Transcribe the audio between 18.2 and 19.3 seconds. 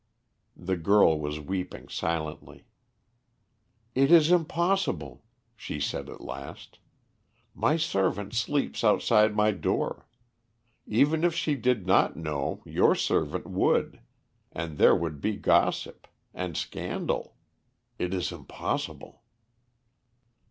impossible."